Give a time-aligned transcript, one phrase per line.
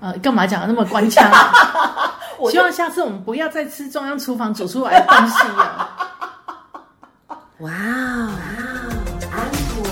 [0.00, 1.52] 呃，干嘛讲的那么官腔、啊？
[2.50, 5.94] 希望下次我们不要再吃中央厨房煮出来的东西啊！
[7.60, 8.30] 哇哦，
[9.30, 9.84] 安果。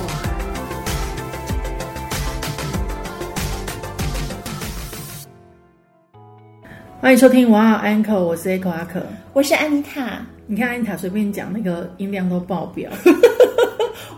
[7.02, 9.02] 欢迎收听哇哦安可，我是 Echo 阿可，
[9.34, 10.22] 我是安妮塔。
[10.46, 12.90] 你看安妮塔随便讲那个音量都爆表，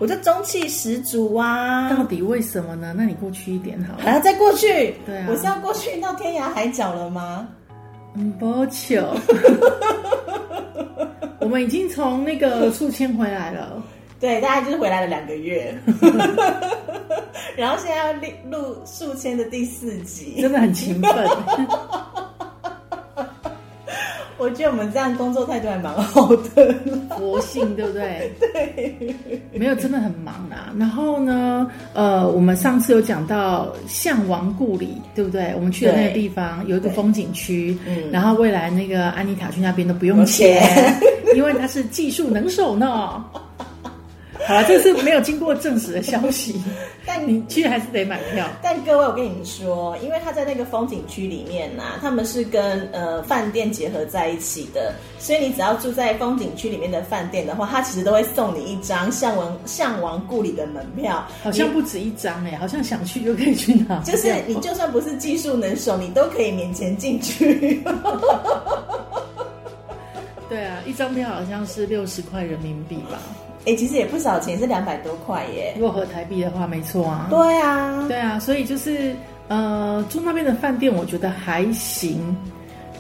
[0.01, 1.91] 我就中气十足啊！
[1.91, 2.95] 到底为什么呢？
[2.97, 4.03] 那你过去一点好了。
[4.03, 4.95] 还要再过去？
[5.07, 7.47] 对啊我是要过去到天涯海角了吗？
[8.17, 9.15] 嗯，不巧，
[11.39, 13.81] 我们已经从那个宿迁回来了。
[14.19, 15.73] 对，大概就是回来了两个月，
[17.57, 18.21] 然后现在要录
[18.51, 21.29] 录数千的第四集，真的很勤奋。
[24.41, 26.75] 我觉得我们这样工作态度还蛮好的。
[27.17, 28.33] 佛性，对不对？
[28.41, 29.15] 对，
[29.53, 30.73] 没有，真的很忙啊。
[30.79, 35.53] 然后呢，呃，我们上次有讲到向王故里，对不对？
[35.57, 40.63] 我们去的那个地方有一个风景区，嗯然后未来那个安妮塔去那边都不用钱，
[41.37, 43.23] 因为他是技术能手呢。
[44.47, 46.61] 好了，这是没有经过证实的消息，
[47.07, 48.49] 但你去还是得买票。
[48.63, 64.01] 但各位，我跟你们说，因为他在那个风景区里面呐、他们是跟呃饭店结合在一起的，所以你只要住在风景区里面的饭店的话，他其实都会送你一张向往向往故里的门票，好像不止一张哎、好像想去就可以去拿。
[64.01, 67.83] 就是你就算不是技术能手，你都可以免钱进去。
[70.49, 73.19] 对啊，一张票好像是六十块人民币吧？
[73.67, 75.75] 哎、其实也不少钱，是两百多块耶。
[75.77, 77.27] 如果合台币的话，没错啊。
[77.29, 79.15] 对啊，对啊，所以就是
[79.49, 82.37] 呃，住那边的饭店，我觉得还行，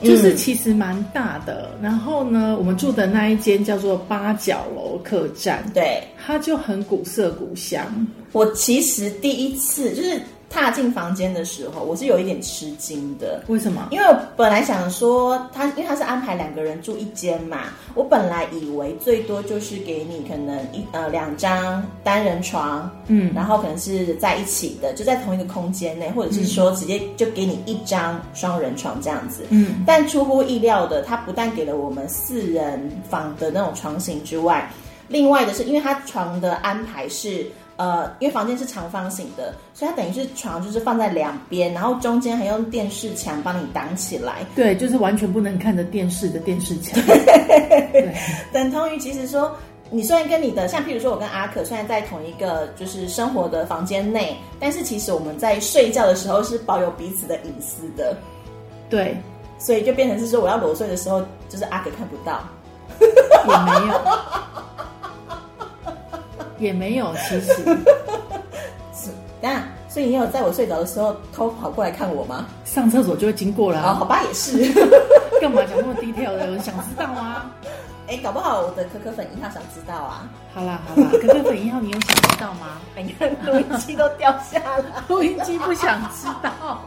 [0.02, 1.70] 就是嗯其实蛮大的。
[1.80, 7.86] 然后呢，我们住的那一间叫做八角楼客栈，对它就很古色古香。
[8.32, 10.20] 我其实第一次就是
[10.50, 13.40] 踏进房间的时候，我是有一点吃惊的。
[13.46, 13.86] 为什么？
[13.92, 29.46] 因为我本来想说他，因为他是安排两个人住一间嘛，我本来以为最多就是给你可能一呃两张单人床，嗯然后可能是在一起的，就在同一个空间内，或者是说直接就给你一张双人床这样子。
[29.50, 34.68] 嗯，但出乎意料的，他不但给了我们四人房的那种床型之外，
[35.06, 37.46] 另外的是，因为他床的安排是。
[37.80, 47.02] 呃，因为房间是长方形的，所以它等于是床就是放在两边，然后中间还用电视墙帮你挡起来，对，就是完全不能看着电视的电视墙。
[47.90, 48.14] 对，
[48.52, 49.56] 等同于其实说，
[49.88, 58.14] 你虽然跟你的像譬如说我跟阿可虽然在同一个就是生活的房间内，但是其实我们在睡觉的时候是保有彼此的隐私的，
[58.90, 59.16] 对，
[59.58, 62.46] 所以就变成是说我要裸睡的时候，就是阿可看不到。
[63.00, 63.94] 也没有，
[66.60, 67.46] 也没有，其 实
[68.94, 69.10] 是，
[69.40, 69.50] 等
[69.88, 72.46] 所以你有在我睡着的时候偷跑过来看我吗？
[72.64, 73.94] 上厕所就会经过了啊，啊。
[73.94, 74.72] 好吧，也是。
[75.40, 76.46] 干嘛讲那么低调的？
[76.52, 77.50] 我想知道啊？
[78.06, 80.28] 哎，搞不好我的可可粉一号想知道啊。
[80.54, 82.78] 好啦好啦，可可粉一号，你有想知道吗？
[82.96, 84.84] 哎， 你看录音机都掉下来。
[85.08, 86.82] 录音机不想知道，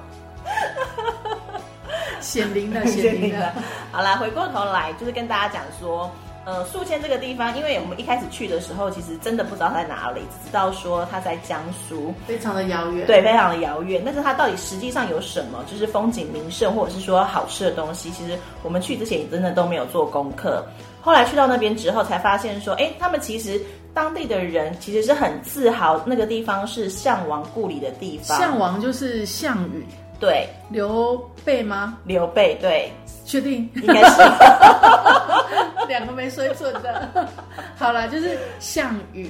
[2.21, 3.53] 显灵了，显灵了。
[3.91, 6.09] 好啦，回过头来就是跟大家讲说，
[6.45, 13.07] 呃，宿迁这个地方，因为我们一开始去的时候，其实真的不知道它在哪里，只知道说它在江苏，非常的遥远。
[13.07, 14.01] 对，非常的遥远。
[14.05, 20.65] 但是它到底实际上有什么，就是风景名胜或者是说好吃的东西，其实我们去之前也真的都没有做功课。
[21.01, 23.61] 后来去到那边之后，才发现说，哎，他们其实
[23.93, 28.37] 当地的人其实是很自豪，那个地方是项王故里的地方。
[28.37, 29.85] 项王就是项羽，
[30.19, 31.97] 对，刘备吗？
[32.05, 32.91] 刘备对，
[33.33, 33.67] 确定？
[33.75, 34.21] 应该是
[35.89, 37.09] 两个没水准的。
[37.75, 39.29] 好了，就是项羽。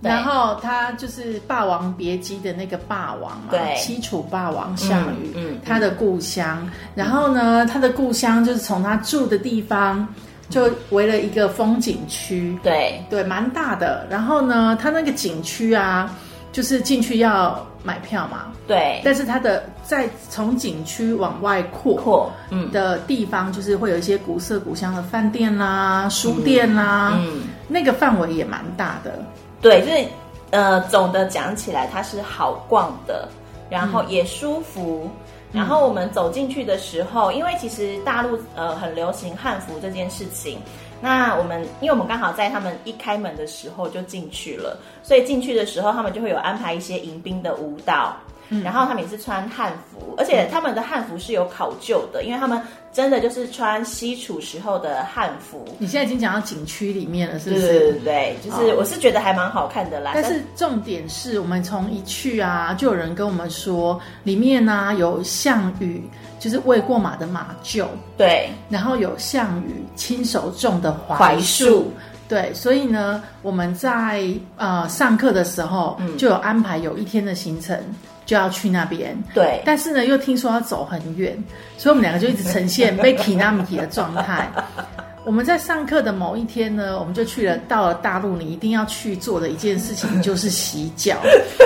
[0.00, 6.68] 然后他就是《霸王别姬》的那个霸王嘛，对西楚霸王项羽，嗯嗯他的故乡。
[6.94, 10.06] 然后呢，他的故乡就是从他住的地方
[10.50, 14.06] 就围了一个风景区，对对，蛮大的。
[14.10, 16.14] 然后呢，它那个景区啊，
[16.54, 22.70] 就是进去要买票嘛，对，但是它的在从景区往外扩扩嗯。
[22.70, 29.18] 的地方，就是会有一些古色古香的饭店啦、书店啦，嗯，那个范围也蛮大的。
[29.60, 30.06] 对，就是
[30.50, 33.28] 呃，总的讲起来，它是好逛的，
[33.68, 35.10] 然后也舒服。
[35.52, 40.58] 然后我们走进去的时候，因为其实大陆呃很流行汉服这件事情，
[41.00, 48.16] 那我们因为我们刚好在他们一开门的时候就进去了，所以进去的时候他们就会有安排一些迎宾的舞蹈。
[48.62, 52.60] 然后他们也是穿汉服，而且他们的汉服是有考究的，因为他们
[52.92, 55.64] 真的就是穿西楚时候的汉服。
[55.78, 57.66] 你现在已经讲到景区里面了，是不是？
[57.66, 60.12] 对对对，就是我是觉得还蛮好看的啦。
[60.14, 66.02] 但是重点是我们从一去啊，就有人跟我们说，里面呢、有项羽，
[66.38, 67.86] 就是喂过马的马厩，
[68.16, 71.90] 对然后有项羽亲手种的槐树。
[72.26, 74.26] 对，所以呢，我们在
[74.56, 77.78] 呃上课的时候、就有安排有一天的行程，
[78.26, 79.16] 就要去那边。
[79.32, 81.36] 对但是呢，又听说要走很远，
[81.76, 84.50] 所以我们两个就一直呈现被 n a m i 的状态。
[85.24, 91.16] 我们在上课的某一天呢，我们就去了，到了大陆，你一定要去做的一件事情就是洗脚。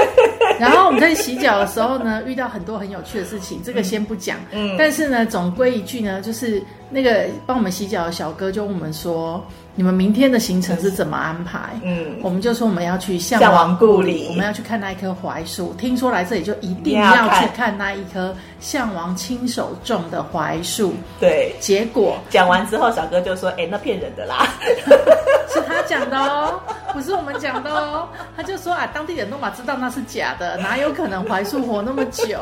[0.61, 4.37] 然后我们在洗脚的时候呢，遇到很多很有趣的事情，这个先不讲。
[4.53, 9.45] 嗯，但是呢，总归一句呢，就是那个帮我们洗脚的小哥就问我们说，
[9.75, 11.59] 你们明天的行程是怎么安排？
[11.83, 15.73] 嗯，我们就说我们要去向向王故里我们要去看那一棵槐树。
[15.75, 20.95] 听说来这里就一定要去看那一棵项王亲手种的槐树。
[21.21, 21.55] 对。
[21.61, 24.49] 结果讲完之后，小哥就说：“哎、那骗人的啦。
[25.51, 26.61] 是他讲的哦，
[26.93, 28.07] 不是我们讲的哦。
[28.37, 32.39] 他就说啊，当地人都嘛知道那是假的，哪有可能槐树活那么久？”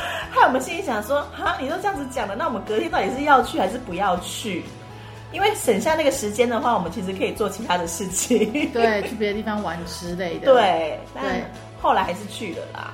[0.32, 4.62] 害我们心里想说：“哈，你都这样子讲了，那我们隔天到底是要去还是不要去？
[5.32, 8.50] 因为省下那个时间的话，我们其实可以做其他的事情。
[8.72, 11.44] 对，去别的地方玩之类的。，对，但对
[11.80, 12.92] 后来还是去了啦。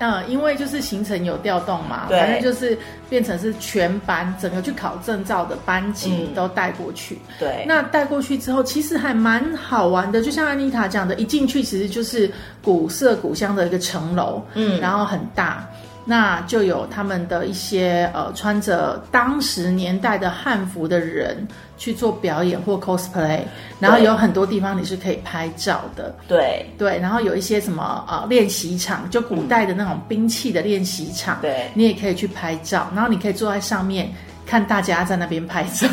[0.00, 7.18] 嗯，因为就是行程有调动嘛，反正就是变成是全班整个去考证照的班级嗯都带过去。
[7.38, 10.22] 对，那带过去之后，其实还蛮好玩的。
[10.22, 12.30] 就像安妮塔讲的，一进去其实就是
[12.62, 15.66] 古色古香的一个城楼，嗯然后很大。
[16.04, 23.40] 那就有他们的一些呃穿着当时年代的汉服的人去做表演或 cosplay，
[23.78, 26.66] 然后有很多地方你是可以拍照的，对。
[26.78, 31.70] 对，然后有一些什么呃练习场，就古代的那种兵器的练习场，对。
[31.74, 34.10] 你也可以去拍照，然后你可以坐在上面
[34.46, 35.86] 看大家在那边拍照，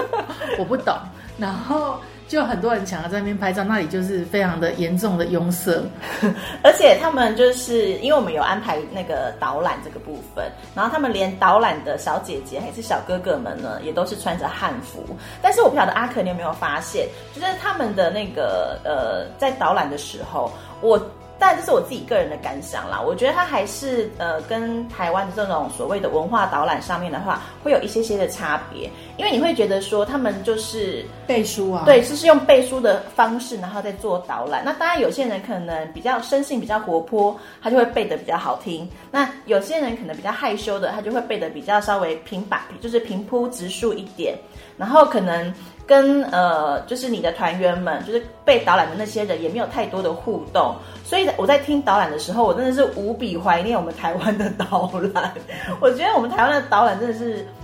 [0.58, 0.94] 我不懂，
[1.38, 1.98] 然后
[2.28, 5.80] 就很多人想要在那边拍照，那里就是非常的严重的拥塞，
[6.62, 10.44] 而且他们就是因为我们有安排那个导览这个部分，
[10.74, 15.04] 然后他们连导览的小姐姐还是小哥哥们呢，也都是穿着汉服。
[15.40, 21.00] 但是我不晓得阿可你有没有发现，就是他们的那个呃，在导览的时候，我。
[21.38, 34.62] 但这是我自己个人的感想啦，我觉得它还是呃跟台湾的这种所谓的文化导览上面的话，会有一些些的差别，因为你会觉得说他们就是背书啊，对，就是用背书的方式，然后再做导览。
[34.64, 38.88] 那当然，有些人可能比较生性比较活泼，他就会背得比较好听。
[39.10, 44.34] 那有些人可能比较害羞的，他就会背得比较稍微平板，就是平铺直述一点。
[44.78, 45.52] 然后可能
[45.86, 50.76] 跟呃，就是你的团员们，就是被导览的那些人，也没有太多的互动。
[51.06, 55.32] 所以我在听导览的时候，我真的是无比怀念我们台湾的导览。
[55.80, 57.46] 我觉得我们台湾的导览真的是。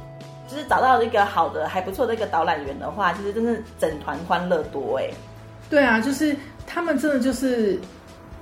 [0.52, 5.08] 就是找到一个好的、还不错的一个导览员的话，其实真是整团欢乐多哎。
[5.70, 6.36] 对啊，就是
[6.66, 7.80] 他们真的就是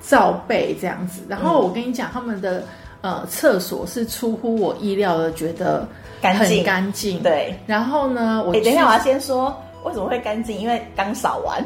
[0.03, 1.23] 照背这样子。
[1.29, 2.65] 然后我跟你讲，他们的
[3.03, 5.87] 呃厕所是出乎我意料的，觉得
[6.21, 7.23] 干净很干净。
[7.23, 11.65] 对，然后呢，我哎、等一下，我要先说为什么会干净，因为刚扫完。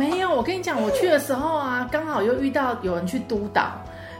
[0.00, 3.70] 没有，我跟你讲，我去的时候啊，刚好又遇到有人去督导，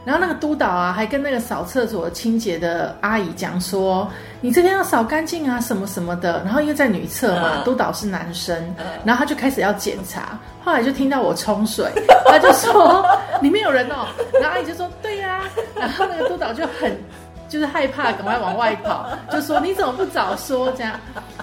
[0.05, 4.07] 然后那个督导啊，还跟那个扫厕所清洁的阿姨讲说，
[4.41, 6.39] 你这边要扫干净啊，什么什么的。
[6.45, 8.55] 然后因为在女厕嘛，嗯督导是男生，
[9.03, 11.91] 然后他就开始要检查，后来就听到我冲水，
[12.29, 13.03] 他就说
[13.41, 14.05] 里面有人哦，
[14.39, 15.41] 然后阿姨就说对呀、
[15.75, 16.95] 然后那个督导就很。
[17.49, 20.97] 就是害怕，赶快往外跑，就说你怎么不早说这样？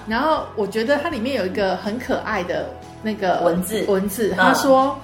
[0.07, 2.67] 然后我觉得它里面有一个很可爱的
[3.01, 3.85] 那个文字。
[3.87, 4.37] 文字，嗯。
[4.37, 4.97] 他说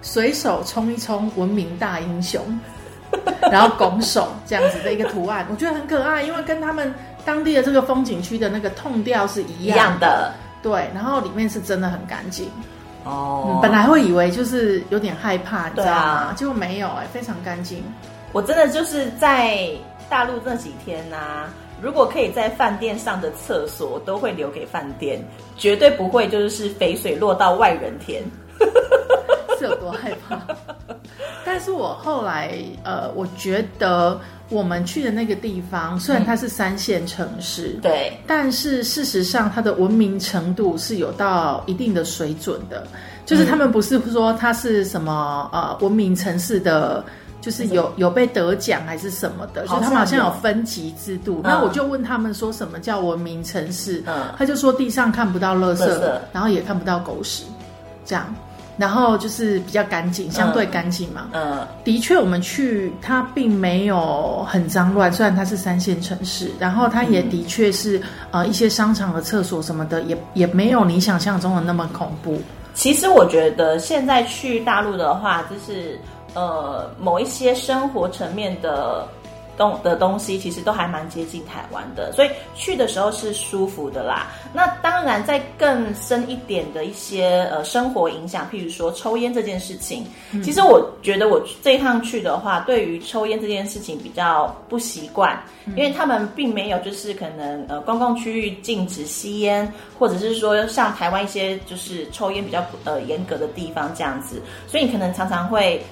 [0.00, 2.40] 随手冲一冲，文明大英雄，
[3.50, 6.92] 然后拱手这样子的一个图案，我觉得很可爱，因为跟他们
[7.24, 10.32] 当地的这个风景区的那个痛调是一一样样的。
[10.62, 12.48] 对，然后里面是真的很干净。
[13.04, 13.54] 哦。
[13.56, 16.32] 嗯，本来会以为就是有点害怕，你知道吗？
[16.36, 17.82] 结果没有、哎，非常干净。
[18.32, 19.68] 我真的就是在
[20.12, 21.48] 大陆这几天呐、
[21.80, 25.18] 如果可以在饭店上的厕所，都会留给饭店，
[25.56, 28.22] 绝对不会就是肥水落到外人田。
[29.58, 30.38] 是有多害怕。
[31.46, 32.52] 但是我后来
[32.84, 42.86] 呃，我觉得我们去的那个地方，虽然它是三线城市，对，但是事实上它的文明程度是有到一定的水准的。
[43.24, 47.02] 就是他们不是说它是什么呃文明城市的。
[47.42, 51.42] 就是有有被得奖还是什么的，就他们好像有有分级制度。
[51.44, 57.44] 嗯那我就问他们说什么叫文明城市，嗯他就说地上看不到垃圾，垃圾然后也看不到狗屎，
[58.06, 58.34] 这样。
[58.78, 61.28] 然后就是比较干净，相对干净嘛。
[61.32, 72.40] 嗯，的确，我们去它并没有很脏乱，虽然它是三线城市，然后它也的确是、呃一些商场的厕所什么的，也也没有你想象中的那么恐怖。
[72.72, 76.00] 其实我觉得现在去大陆的话，就是
[76.34, 79.06] 呃某一些生活层面的
[79.56, 84.28] 东的东西，其实都还蛮接近台湾的，所以去的时候是舒服的啦。
[84.54, 90.06] 那当然，在更深一点的一些呃生活影响，譬如说抽烟这件事情，
[90.42, 95.38] 其实我觉得我这一趟去的话，对于抽烟这件事情比较不习惯，
[95.76, 105.82] 因为他们并没有就是可能呃公共区域禁止吸烟，或者是说像台湾一些就是抽烟比较呃严格的地方这样子，所以你可能常常会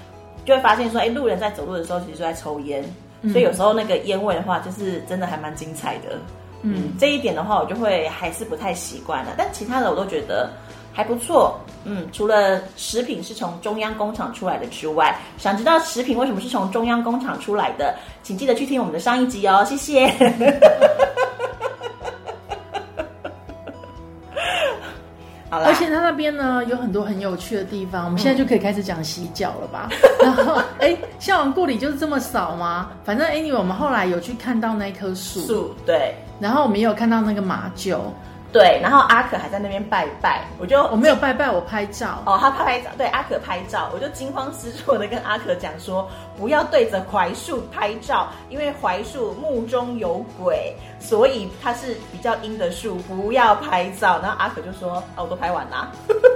[0.45, 2.83] 就会发现说，哎，路人在走路的时候其实就在抽烟，
[3.31, 6.19] 所以有时候那个烟味的话，就是真的还蛮精彩的。
[6.63, 10.51] 嗯，这一点的话，我就会还是不太习惯了，但其他的我都觉得
[10.93, 11.59] 还不错。
[11.85, 20.07] 嗯，除了食品是从中央工厂出来的之外，想知道食品为什么是从中央工厂出来的，请记得去听我们的上一集哦，谢谢。
[25.63, 29.89] 啦而且它那边呢有很多很有趣的地方，我们现在就可以开始讲洗脚了吧？
[30.23, 32.91] 然后，哎，校王故里就是这么少吗？
[33.05, 37.99] 反正 anyway，我们后来有去看到那棵树，树对然后我们也有看到那个马厩，
[38.53, 42.21] 对，然后阿可还在那边拜拜，我就我没有拜拜，我拍照。
[42.27, 54.19] 哦，他拍照，对阿可拍照，我就惊慌失措的跟阿可讲说，不要对着槐树拍照，因为槐树木中有鬼，所以它是比较阴的树，不要拍照。
[54.21, 55.89] 然后阿可就说，啊，我都拍完啦，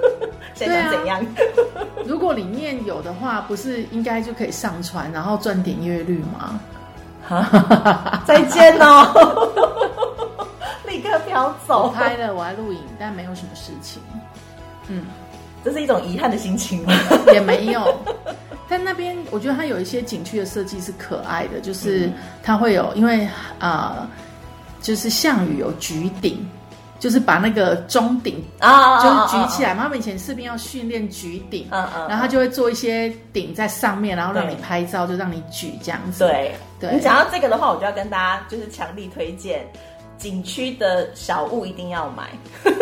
[0.55, 1.21] 现在想怎样？
[2.07, 6.61] 如果里面有的话，不是应该就可以上传，然后赚点阅率吗？
[8.27, 9.09] 再见哦，
[11.35, 14.01] 立刻飘我走，拍了，我还录影，但没有什么事情。
[14.89, 15.05] 嗯，
[15.65, 16.93] 这是一种遗憾的心情吗？
[17.33, 17.99] 也没有。
[18.69, 22.11] 但那边我觉得它有一些景区的设计是可爱的，就是
[22.43, 24.09] 它会有，因为呃，
[24.81, 26.49] 就是项羽有举鼎，
[26.99, 29.83] 就是把那个钟鼎啊就是举起来嘛。
[29.83, 36.25] 他们以前士兵要训练举鼎，嗯嗯然后他就会做一些鼎在上面，然后让你拍照，就让你举这样子。
[36.25, 39.67] 对，对你讲到这个的话，我就要跟大家就是强力推荐
[40.25, 42.31] 景区的小物一定要买。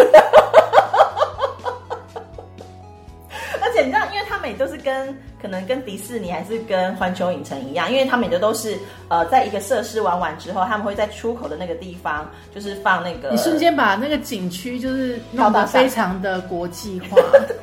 [3.61, 17.17] 而且你知道，因为他们也都是跟可能跟迪士尼还是跟环球影城一样，因为他们也都是呃，在一个设施玩完之后，他们会在出口的那个地方，就是放那个你瞬间把那个景区就是弄得非常的国际化，
[17.49, 17.57] 对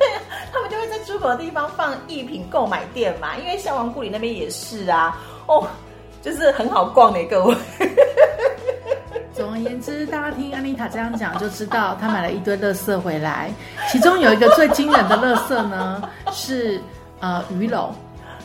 [0.52, 5.66] 他们就会在出口的地方放艺品购买店嘛，因为消亡故里那边也是啊，哦，
[6.20, 7.56] 就是很好逛的各位。
[9.40, 13.50] 总而言之，大家听安妮塔这样讲，就知道她买了一堆垃圾回来。
[13.90, 16.78] 其中有一个最惊人的垃圾呢，是
[17.20, 17.88] 呃鱼篓，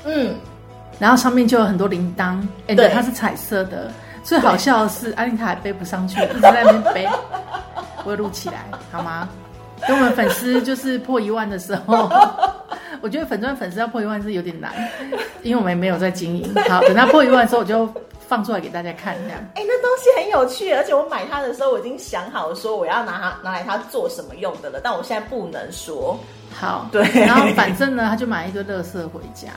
[0.06, 0.34] 嗯，
[0.98, 3.92] 然后上面就有很多铃铛，哎，对对，它是彩色的。
[4.24, 7.10] 最好笑的是，安妮塔还背不上去，一直在那边背。
[7.98, 9.28] 我会录起来好吗？
[9.86, 12.10] 等我们粉丝就是破一万的时候，
[13.02, 14.72] 我觉得粉钻粉丝要破一万是有点难，
[15.44, 16.56] 因为我们也没有在经营。
[16.70, 17.86] 好，等他破一万的时候，我就
[18.28, 19.40] 放出来给大家看，这样。
[19.56, 26.18] 哎、那东西很有趣，而且我买它的时候，我已经想好说我要拿它拿来它做什么用的了，但我现在不能说。
[26.58, 29.50] 好，对然后反正呢，他就买一堆垃圾回家。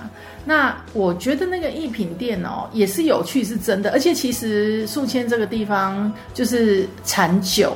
[0.44, 3.92] 那我觉得那个艺品店哦，也是有趣，是真的。
[3.92, 7.72] 而且其实宿迁这个地方就是产酒，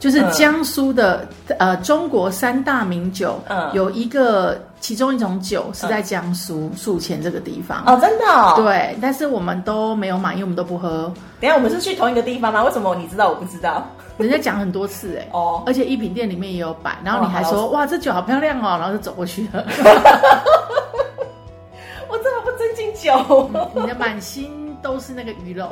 [0.00, 1.28] 就是嗯江苏的、
[1.58, 7.82] 呃中国三大名酒，嗯有一个其中一种酒是在江苏宿迁这个地方。
[7.86, 8.54] 哦，真的、哦？
[8.56, 11.12] 对，但是我们都没有买，因为我们都不喝。
[11.40, 12.62] 等下我们是去同一个地方吗？
[12.62, 13.84] 为什么你知道我不知道？
[14.16, 19.66] 人家讲很多次哎、哦，而且一品店里面也有摆，然后你还哦说、哇这酒好漂亮哦，然后就走过去了。
[22.08, 23.50] 我这么不尊敬酒。
[23.74, 25.68] 你的满心都是那个鱼肉。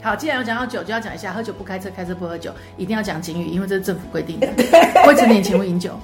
[0.00, 4.46] 好，既然有讲到酒，就要讲一下喝酒不开车，开车不喝酒，一定要讲警语，因为这是政府规定的，
[5.08, 5.90] 未成年请勿饮酒。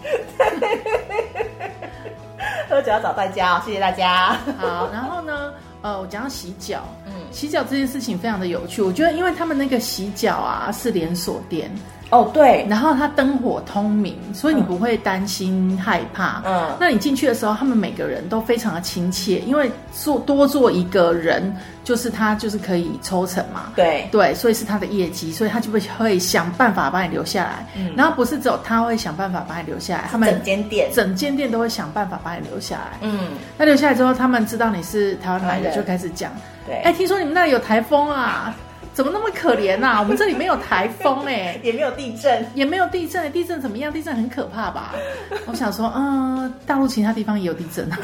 [2.76, 4.36] 喝酒要找代驾哦，谢谢大家。
[4.60, 11.70] 好，然后呢，呃，我讲到洗脚，嗯，洗脚这件事情非常的有趣，我觉得因为他们那个洗脚啊是连锁店，
[12.10, 16.40] 哦，对，然后它灯火通明，所以你不会担心害怕。
[16.44, 16.76] 嗯。
[16.78, 23.72] 那你进去的时候，他们每个人都非常的亲切，因为做多做一个人，就是他就是可以抽成嘛。
[23.74, 27.66] 对，对，所以是他的业绩，所以他就会会想办法把你留下来。
[27.76, 27.92] 嗯。
[27.96, 32.98] 然后不是只有他会想办法把你留下来，他们整间店，整间店都会想办法把你留下来。
[33.00, 36.30] 嗯，那留下来之后，他们知道你是台湾来的，就开始讲，
[36.64, 38.54] 对，哎，听说你们那里有台风啊，
[38.96, 43.92] 怎么那么可怜呐、 我们这里没有台风哎、也没有地震，也没有地震，地震怎么样？
[43.92, 44.94] 地震很可怕吧？
[45.44, 47.86] 我想说，嗯，大陆其他地方也有地震。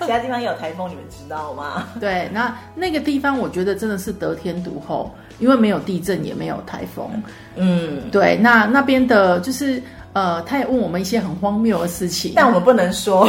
[0.00, 1.86] 其他地方也有台风，你们知道吗？
[2.00, 5.08] 对，那那个地方我觉得真的是得天独厚，
[5.38, 7.08] 因为没有地震，也没有台风。
[7.54, 9.80] 嗯，对，那那边的就是
[10.12, 13.28] 呃，他也问我们一些很荒谬的事情，但我们不能说。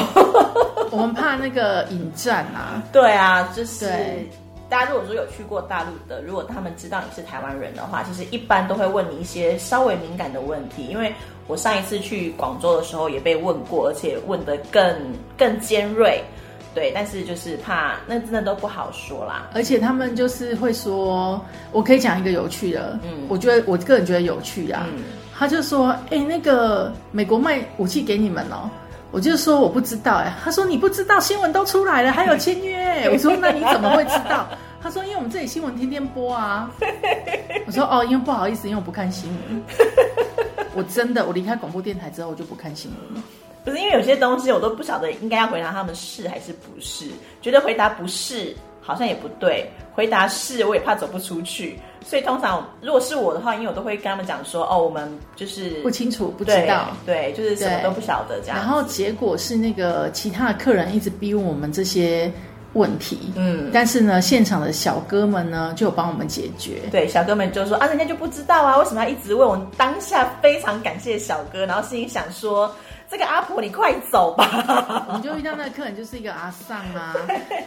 [0.89, 2.83] 我们怕那个引战啊。
[2.91, 4.29] 对啊，就是对
[4.71, 10.87] 大家如果说有去过大陆的，如果他们知道你是台湾人的话，其实一般都会问你一些稍微敏感的问题。
[10.87, 11.13] 因为
[11.45, 14.81] 我上一次去广州的时候也被问过，而且问得更
[15.37, 16.23] 更尖锐。
[16.73, 19.49] 对，但是就是怕那真的都不好说啦。
[19.53, 24.87] 而且他们就是会说，我可以讲一个有趣的，嗯嗯，我觉得我个人觉得有趣啊。
[24.95, 25.03] 嗯
[25.37, 28.69] 他就说，哎、那个美国卖武器给你们哦。
[29.11, 33.09] 我就说我不知道哎、他说你不知道，新闻都出来了，还有签约。
[33.11, 34.47] 我说那你怎么会知道？
[34.81, 36.71] 他说因为我们这里新闻天天播啊。
[37.67, 39.63] 我说哦，因为不好意思，因为我不看新闻。
[40.73, 43.23] 我真的，我离开广播电台之后，我就不看新闻了。
[43.63, 47.05] 不是因为有些东西我都不晓得应该要回答他们是还是不是，
[47.41, 56.89] 觉得回答不是好像也不对，回答是我也怕走不出去，所以通常如果是我的话，因为我都会跟他们讲说，哦，我们就是不清楚，不知道。
[57.05, 58.57] 对，就是什么都不晓得这样。
[58.57, 62.31] 然后结果是那个其他的客人一直逼问我们这些
[62.73, 66.81] 问题，嗯，但是呢，现场的小哥们呢就有帮我们解决。
[66.89, 69.47] 对，小哥们就说啊，人家就不知道啊，为什么要一直问？
[69.47, 72.73] 我当下非常感谢小哥，然后心里想说，
[73.11, 75.05] 这个阿婆你快走吧。
[75.09, 77.13] 我们就遇到那个客人就是一个阿尚啊，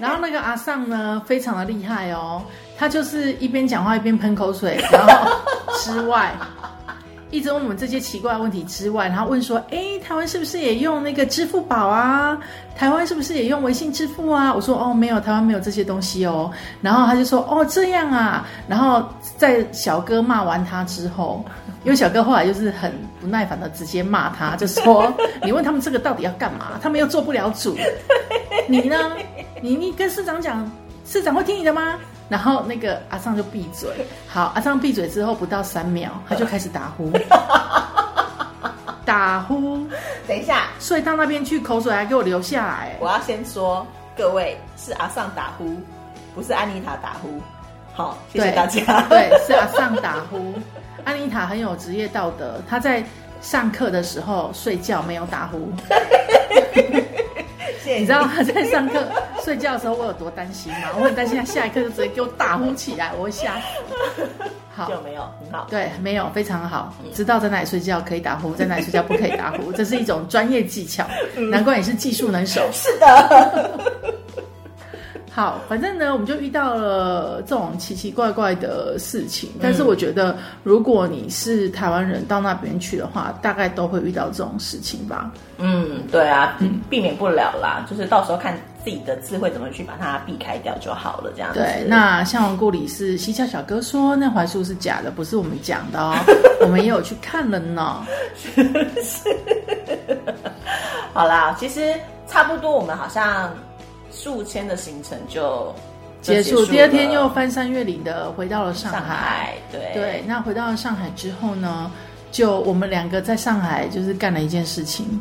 [0.01, 2.43] 然后那个阿尚呢非常的厉害哦，
[2.79, 5.31] 他就是一边讲话一边喷口水，然后
[5.77, 6.35] 之外。
[7.35, 12.39] 一直问我们这些奇怪的问题之外，然后问说：“哎，台湾是不是也用那个支付宝啊？
[12.77, 16.49] 台湾是不是也用微信支付啊？”我说：“哦，没有，台湾没有这些东西哦。”
[16.81, 19.05] 然后他就说：“哦，这样啊。”然后
[19.37, 21.45] 在小哥骂完他之后，
[21.83, 25.13] 因为小哥后来就是很不耐烦的直接骂他，就说
[25.43, 26.79] ：“你问他们这个到底要干嘛？
[26.81, 27.77] 他们又做不了主，
[28.69, 29.11] 你呢？
[29.61, 30.71] 你你跟市长讲，
[31.05, 33.91] 市长会听你的吗？”然后那个阿尚就闭嘴。
[34.29, 37.13] 好，阿尚闭嘴之后不到三秒，他就开始打呼，
[39.05, 39.87] 打呼，
[40.27, 42.97] 等一下，睡到那边去，口水还给我流下来。
[43.01, 45.75] 我要先说，各位是阿尚打呼，
[46.35, 47.41] 不是安妮塔打呼。
[47.93, 49.07] 好，谢谢大家。
[49.09, 50.55] 对，是阿尚打呼。
[51.05, 53.05] 安妮塔很有职业道德，她在
[53.43, 55.71] 上课的时候睡觉没有打呼。
[57.87, 59.05] 你知道他在上课
[59.45, 60.89] 睡觉的时候我有多担心吗？
[60.97, 64.25] 我很担心他下一刻就直接给我打呼起来，我会吓死。
[64.77, 65.67] 好，就没有很好。
[65.71, 71.07] 对，没有非常好，知道在哪里睡觉可以打呼，在哪里睡觉不可以打呼，这是一种专业技巧，
[71.51, 72.61] 难怪你是技术能手。
[72.73, 73.81] 是的，
[75.35, 79.51] 好，反正呢，我们就遇到了这种奇奇怪怪的事情。
[79.61, 85.33] 但是我觉得，如果你是台湾人到那边去的话，大概都会遇到这种事情吧。
[85.59, 86.57] 嗯，对啊，
[86.89, 91.59] 避免不了啦，就是到时候看自己的智慧怎么去把它避开掉就好了，这样子。
[91.59, 96.15] 对，那向王故里是西桥小哥说那槐树是假的，不是我们讲的哦，
[96.63, 98.07] 我们也有去看了呢。
[101.13, 101.93] 好啦，其实
[102.29, 103.53] 差不多，我们好像
[104.15, 105.75] 数千的行程就
[106.23, 109.15] 结束，了第二天又翻山越岭的回到了上上海。
[109.15, 111.91] 海，对对，那回到了上海之后呢，
[112.31, 115.21] 就我们两个在上海就是干了一件事情。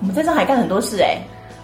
[0.00, 1.18] 我们在上海干很多事哎、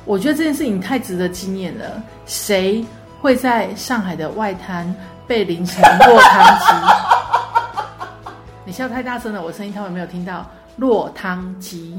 [0.05, 2.03] 我觉得这件事情太值得纪念了。
[2.27, 2.85] 谁
[3.21, 4.95] 会在上海的外滩
[5.27, 8.31] 被淋成落汤鸡？
[8.67, 10.47] 你笑太大声了，我声音他们没有听到。
[10.77, 11.97] 落汤鸡，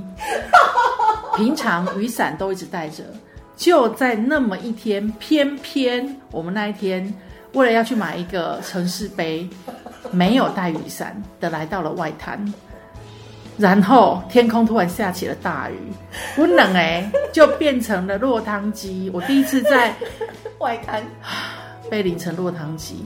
[1.38, 3.06] 平常雨伞都一直带着，
[3.56, 7.14] 就在那么一天，偏偏我们那一天
[7.54, 9.48] 为了要去买一个城市杯，
[10.12, 12.54] 没有带雨伞的来到了外滩。
[13.58, 15.80] 然后天空突然下起了大雨，
[16.36, 19.10] 不冷哎、就变成了落汤鸡。
[19.14, 19.96] 我第一次在
[20.60, 21.02] 外滩
[21.90, 23.06] 被淋成落汤鸡。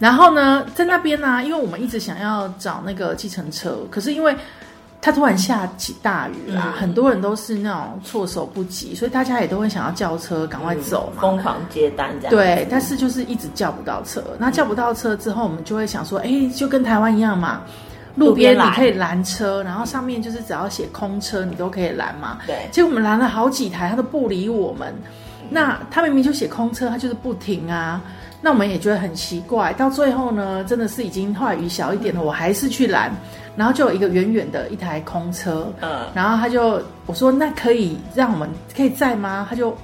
[0.00, 4.34] 然后呢，在那边呢、因为我们一直想要找那个计程车，可是因为
[5.04, 11.20] 它突然下起大雨啦，嗯很多人都是那种措手不及，所以大家也都会想要叫车赶快走嘛。
[11.20, 12.30] 疯狂接单这样。
[12.30, 14.22] 对，但是就是一直叫不到车。
[14.38, 17.62] 那叫不到车之后，我们就会想说，哎，就跟台湾一样嘛，
[18.14, 22.38] 路边你可以拦车，然后上面就是只要写空车，你都可以拦嘛。
[22.46, 24.94] 对结果我们拦了好几台，他都不理我们。
[25.50, 28.00] 那他明明就写空车，他就是不停啊。
[28.40, 29.72] 那我们也觉得很奇怪。
[29.74, 33.12] 到最后呢，真的是已经后来雨小一点了，我还是去拦，
[33.56, 39.46] 然后就有一个远远的一台空车，嗯，然后他就我说那可以让我们可以载吗？
[39.48, 39.76] 他就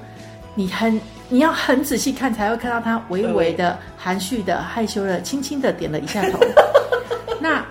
[0.55, 6.39] 你很你要很仔细看才会看到他微微的、含蓄的、害羞的、轻轻的点了一下头。
[7.41, 7.65] 那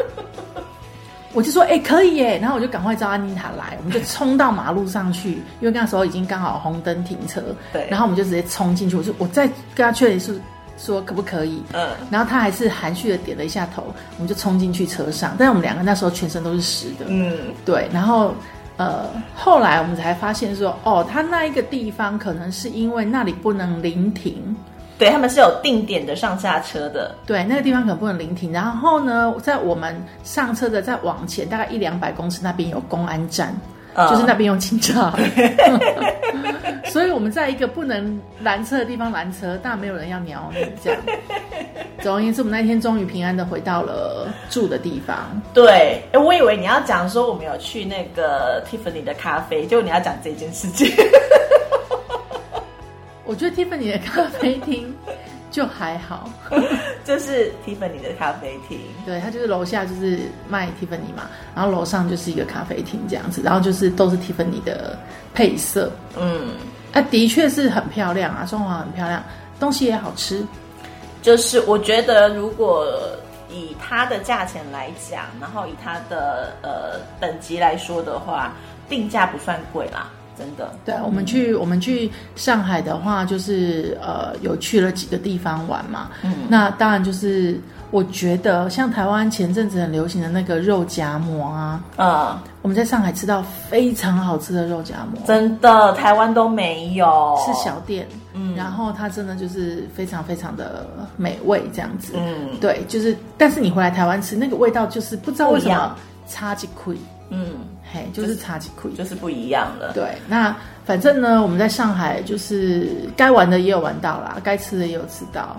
[1.34, 7.42] 我就说，哎、可以耶，然后我就赶快叫安妮塔来，我们就冲到马路上去，因为那时候已经刚好红灯停车，
[7.74, 10.40] 对然后我们就直接冲进去，我就我再跟他确认是
[10.78, 13.84] 说可不可以，嗯，然后他还是含蓄的点了一下头，
[14.18, 17.36] 我们就冲进去车上，但是我们两个那时候全身都是湿的，嗯，
[17.66, 18.34] 对，然后
[18.78, 24.56] 呃，后来我们才发现说，哦，他那一个地方可能是因为那里不能临停，
[25.00, 28.52] 对他们是有定点的上下车的，对，那个地方可能不能临停。
[28.52, 33.56] 然后呢，在我们上车的再往前大概一两百公尺那边有公安站，
[33.98, 35.12] 嗯就是那边用警察，
[36.86, 41.02] 所以我们在一个不能拦车的地方拦车，但没有人要鸟你这样。
[42.04, 45.42] 总而言之，我们那天终于平安的回到了住的地方。
[45.52, 50.88] 对，哎，我以为你要讲说我们有去那个 Tiffany 的咖啡，结果你要讲这件事情。
[53.26, 54.96] 我觉得 Tiffany 的咖啡厅
[55.50, 56.30] 就还好，
[57.08, 65.00] 这是 Tiffany 的咖啡厅，对，它就是楼下就是卖 Tiffany 嘛，然后楼上就是一个咖啡厅这样子，然后就是都是 Tiffany 的
[65.34, 65.90] 配色，
[66.20, 66.56] 嗯，
[66.92, 69.24] 啊，的确是很漂亮啊，装潢很漂亮，
[69.58, 70.46] 东西也好吃。
[71.22, 72.86] 就是我觉得如果
[73.50, 78.52] 以它的价钱来讲，然后以它的呃等级来说的话，
[78.90, 80.72] 定价不算贵啦，真的。
[80.86, 86.10] 对，我们去我们去上海的话，就是呃有去了几个地方玩嘛。
[86.24, 86.34] 嗯。
[86.48, 87.60] 那当然就是
[87.92, 98.56] 我觉得像台湾前阵子很流行的那个肉夹馍啊，嗯，我们在上海吃到非常好吃的肉夹馍，真的，台湾都没有，是小店，嗯。
[98.56, 102.14] 然后它真的就是非常非常的美味这样子。
[102.16, 102.50] 嗯。
[102.60, 105.96] 对，就是但是你回来台湾吃那个味道，就是不知道为什么
[106.28, 106.98] 差几亏，
[107.30, 107.54] 嗯，
[107.92, 108.92] 嘿，就是差几亏。
[108.94, 109.94] 就是不一样了。
[109.94, 115.56] 对，那反正呢，我们在上海就是该玩的也有玩到啦，该吃的也有吃到。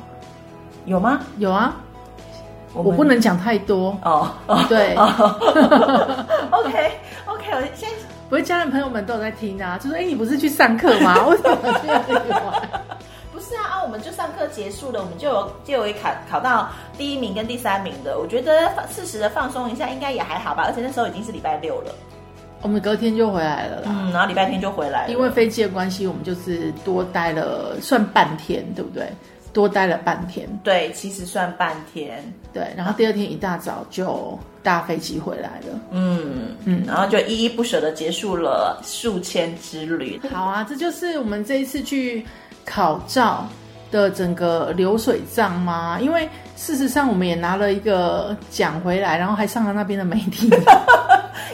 [0.84, 1.20] 有吗？
[1.38, 1.76] 有啊，
[2.72, 3.98] 我我不能讲太多。
[4.02, 4.94] 哦哦对
[6.50, 6.92] ，，OK
[7.26, 7.94] OK，我现在
[8.28, 11.24] 不是家人朋友们都有在听啊，就说哎，你不是去上课吗？
[11.28, 12.70] 为什么去那里玩？
[13.32, 21.92] 不是啊啊，我们就上课结束了，我们就有就有一考考到第一名跟第三名的，我觉得放适时的放松一下应该也还好吧，而且那时候已经是礼拜六了，
[22.62, 23.86] 我们隔天就回来了啦。
[23.86, 29.08] 嗯，然后礼拜天就回来了，因为飞机的关系，我们就是多待了算半天，对不对？
[29.50, 32.68] 多待了半天，对，其实算半天，对。
[32.76, 35.80] 然后第二天一大早就搭飞机回来了。
[35.90, 40.20] 嗯嗯，然后就依依不舍的结束了数千之旅。
[40.30, 42.24] 好啊，这就是我们这一次去
[42.64, 43.48] 考照
[43.90, 45.98] 的整个流水账吗？
[46.00, 50.50] 因为事实上我们也拿了一个奖回来，然后还上了那边的媒体。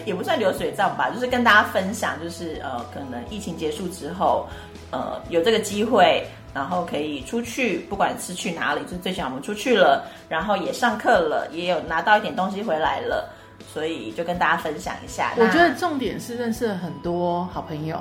[0.05, 4.47] 也不算流水账吧，就是跟大家分享，就是呃，可能疫情结束之后，
[4.91, 13.29] 呃，有这个机会，然后可以出去，不管是去哪里，就是最起码我们出去了，然后也上课了，也有拿到一点东西回来了，
[13.73, 15.33] 所以就跟大家分享一下。
[15.37, 17.99] 我觉得重点是认识了很多好朋友，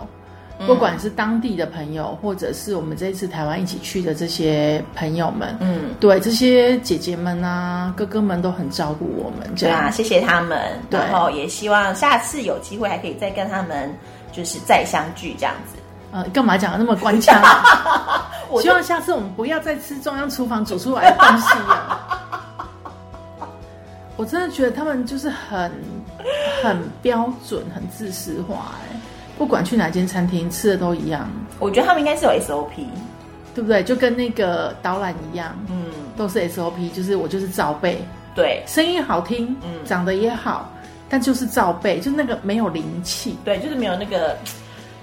[0.67, 13.93] 不管是当地的朋友，或者是我们这一次台湾一起去的这些朋友们，嗯，对这些姐姐们啊、哥哥们都很照顾我们，这样对啊，谢谢他们，对然后也希望下次有机会还可以再跟他们
[14.32, 15.78] 就是再相聚这样子。
[16.12, 18.30] 呃，干嘛讲的那么官腔、啊？
[18.49, 22.19] 我希望下次我们不要再吃中央厨房煮出来的东西啊！
[24.15, 25.71] 我真的觉得他们就是很
[26.62, 28.95] 很标准、很自私化、哎，
[29.44, 31.30] 不管去哪间餐厅吃的都一样，
[31.60, 32.86] 我觉得他们应该是有 SOP，
[33.54, 33.84] 对不对？
[33.84, 37.98] 就跟那个导览一样，嗯，都是 SOP，就是我就是照背，
[38.34, 38.64] 对。
[38.66, 39.84] 声音好听，嗯。
[39.84, 40.72] 长得也好，
[41.10, 43.38] 但就是照背，就那个没有灵气。
[43.44, 44.38] 对，就是没有那个。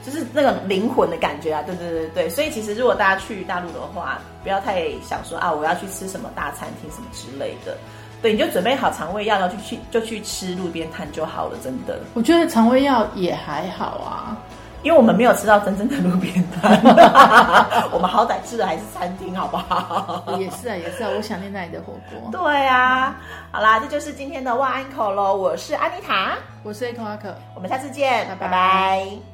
[0.03, 7.77] 就是那个灵魂的感觉啊，对对对对，所以其实如果大家去大陆的话，不要太想说啊，我要去吃什么大餐厅什么之类的，
[8.23, 14.37] 对，你就准备好肠胃药，然后去去就去吃路边摊就好了，真的，我觉得肠胃药也还好啊，
[14.83, 16.81] 因为我们没有吃到真正的路边摊，
[17.93, 20.37] 我们好歹吃的还是餐厅，好不好？
[20.39, 22.31] 也是啊，也是啊，我想念那里的火锅。
[22.31, 23.17] 对啊，
[23.51, 27.35] 好啦，这就是今天的万安口喽，我是安妮塔，我是 Echo 阿可。
[27.55, 29.30] 我们下次见，拜拜拜拜